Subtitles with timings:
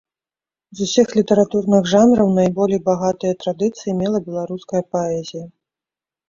[0.77, 5.45] З усіх літаратурных жанраў найболей багатыя традыцыі мела беларуская паэзія.